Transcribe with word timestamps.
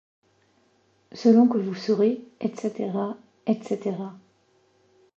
Selon 1.13 1.47
que 1.47 1.59
vous 1.59 1.75
serez, 1.75 2.21
etc., 2.39 2.91
etc. 3.45 3.91